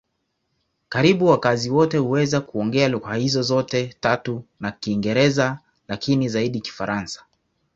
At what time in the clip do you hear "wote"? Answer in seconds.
1.69-1.97